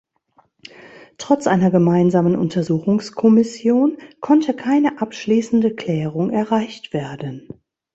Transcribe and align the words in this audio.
Trotz 1.19 1.45
einer 1.45 1.69
gemeinsamen 1.69 2.35
Untersuchungskommission 2.35 3.99
konnte 4.19 4.55
keine 4.55 4.99
abschließende 4.99 5.75
Klärung 5.75 6.31
erreicht 6.31 6.91
werden. 6.91 7.47